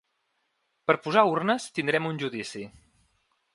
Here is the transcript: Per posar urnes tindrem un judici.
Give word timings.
Per 0.91 0.95
posar 1.03 1.25
urnes 1.35 1.69
tindrem 1.77 2.09
un 2.13 2.19
judici. 2.25 2.65